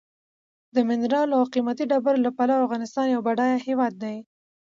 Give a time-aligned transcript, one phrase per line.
[0.75, 4.15] د منرالو او قیمتي ډبرو له پلوه افغانستان یو بډایه هېواد دی.